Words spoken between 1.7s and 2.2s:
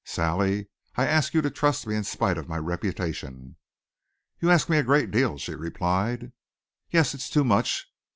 me in